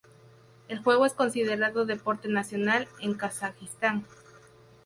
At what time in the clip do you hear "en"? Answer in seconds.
3.01-3.13